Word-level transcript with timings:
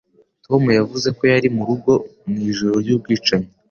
Tom 0.45 0.63
yavuze 0.79 1.07
ko 1.17 1.23
yari 1.33 1.47
mu 1.55 1.63
rugo 1.69 1.91
mu 2.29 2.37
ijoro 2.49 2.75
ry’ubwicanyi 2.83 3.49